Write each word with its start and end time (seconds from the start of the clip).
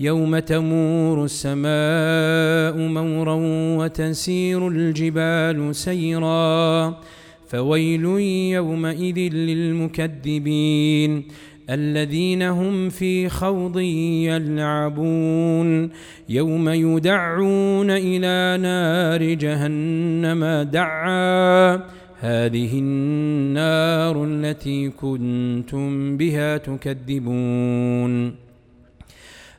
يوم 0.00 0.38
تمور 0.38 1.24
السماء 1.24 2.88
مورا 2.88 3.36
وتسير 3.78 4.68
الجبال 4.68 5.74
سيرا 5.74 6.96
فويل 7.48 8.04
يومئذ 8.54 9.18
للمكذبين 9.34 11.24
الذين 11.70 12.42
هم 12.42 12.88
في 12.88 13.28
خوض 13.28 13.78
يلعبون. 14.30 15.90
يوم 16.28 16.68
يدعون 16.68 17.90
إلى 17.90 18.62
نار 18.62 19.22
جهنم 19.34 20.68
دعا 20.72 21.74
هذه 22.20 22.78
النار 22.78 24.24
التي 24.24 24.90
كنتم 24.90 26.16
بها 26.16 26.56
تكذبون. 26.56 28.47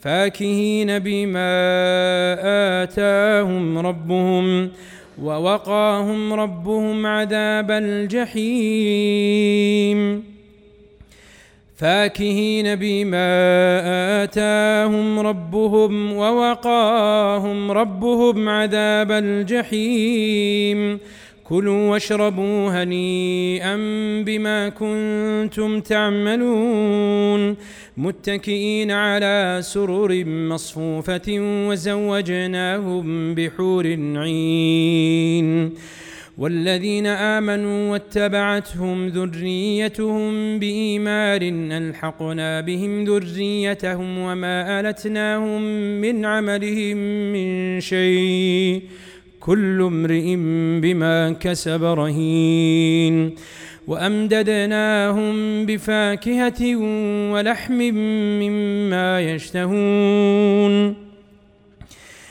فاكهين 0.00 0.98
بما 0.98 1.52
آتاهم 2.82 3.78
ربهم 3.78 4.70
ووقاهم 5.22 6.32
ربهم 6.32 7.06
عذاب 7.06 7.70
الجحيم. 7.70 9.20
فاكهين 11.76 12.76
بما 12.76 13.28
آتاهم 14.22 15.18
ربهم 15.18 16.12
ووقاهم 16.12 17.70
ربهم 17.70 18.48
عذاب 18.48 19.12
الجحيم. 19.12 20.98
كلوا 21.50 21.90
واشربوا 21.90 22.82
هنيئا 22.82 23.76
بما 24.26 24.68
كنتم 24.68 25.80
تعملون 25.80 27.56
متكئين 27.96 28.90
على 28.90 29.58
سرر 29.62 30.24
مصفوفة 30.24 31.36
وزوجناهم 31.68 33.34
بحور 33.34 33.86
عين 34.16 35.74
والذين 36.38 37.06
آمنوا 37.06 37.92
واتبعتهم 37.92 39.08
ذريتهم 39.08 40.58
بإيمان 40.58 41.72
ألحقنا 41.72 42.60
بهم 42.60 43.04
ذريتهم 43.04 44.18
وما 44.18 44.80
ألتناهم 44.80 45.62
من 46.00 46.24
عملهم 46.24 46.96
من 47.32 47.80
شيء 47.80 48.82
كل 49.40 49.82
امرئ 49.82 50.36
بما 50.80 51.32
كسب 51.32 51.84
رهين. 51.84 53.34
وأمددناهم 53.86 55.66
بفاكهة 55.66 56.76
ولحم 57.32 57.74
مما 58.40 59.20
يشتهون. 59.20 60.94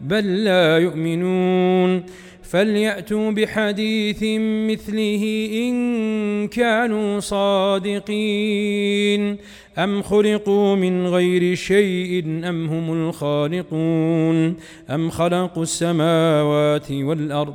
بل 0.00 0.44
لا 0.44 0.78
يؤمنون. 0.78 2.02
فليأتوا 2.42 3.30
بحديث 3.30 4.22
مثله 4.70 5.48
إن 5.52 6.48
كانوا 6.48 7.20
صادقين. 7.20 9.36
أم 9.78 10.02
خلقوا 10.02 10.76
من 10.76 11.06
غير 11.06 11.54
شيء 11.54 12.24
أم 12.48 12.66
هم 12.66 12.92
الخالقون؟ 12.92 14.56
أم 14.90 15.10
خلقوا 15.10 15.62
السماوات 15.62 16.92
والأرض 16.92 17.54